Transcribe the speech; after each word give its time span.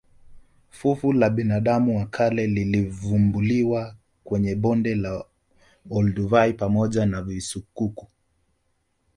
Fuvu 0.69 1.13
la 1.13 1.29
binadamu 1.29 1.97
wa 1.97 2.05
kale 2.05 2.47
lilivumbuliwa 2.47 3.95
kwenye 4.23 4.55
bonde 4.55 4.95
la 4.95 5.25
olduvai 5.91 6.53
pamoja 6.53 7.05
na 7.05 7.21
visukuku 7.21 8.07